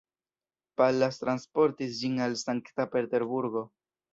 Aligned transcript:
Pallas 0.81 1.19
transportis 1.25 1.93
ĝin 1.99 2.17
al 2.29 2.35
Sankta-Peterburgo. 2.45 3.65